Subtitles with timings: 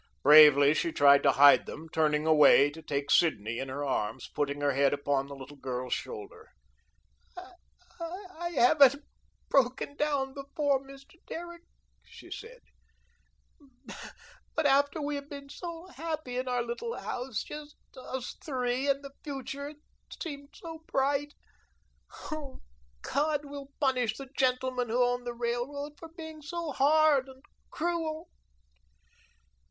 [0.23, 4.59] Bravely, she turned to hide them, turning away to take Sidney in her arms, putting
[4.61, 6.47] her head upon the little girl's shoulder.
[7.37, 8.95] "I I haven't
[9.47, 11.23] broken down before, Mr.
[11.27, 11.61] Derrick,"
[12.03, 12.61] she said,
[14.55, 19.03] "but after we have been so happy in our little house, just us three and
[19.03, 19.71] the future
[20.19, 21.35] seemed so bright
[22.31, 22.63] oh,
[23.03, 28.31] God will punish the gentlemen who own the railroad for being so hard and cruel."